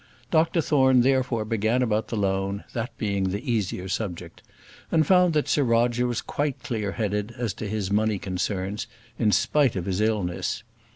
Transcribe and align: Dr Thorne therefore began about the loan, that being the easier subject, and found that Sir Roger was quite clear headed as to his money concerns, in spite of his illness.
Dr 0.31 0.61
Thorne 0.61 1.01
therefore 1.01 1.45
began 1.45 1.83
about 1.83 2.07
the 2.07 2.15
loan, 2.17 2.63
that 2.73 2.97
being 2.97 3.25
the 3.25 3.51
easier 3.51 3.87
subject, 3.87 4.41
and 4.91 5.05
found 5.05 5.35
that 5.35 5.47
Sir 5.47 5.61
Roger 5.63 6.07
was 6.07 6.21
quite 6.23 6.63
clear 6.63 6.93
headed 6.93 7.35
as 7.37 7.53
to 7.53 7.67
his 7.69 7.91
money 7.91 8.17
concerns, 8.17 8.87
in 9.19 9.31
spite 9.31 9.75
of 9.75 9.85
his 9.85 10.01
illness. 10.01 10.63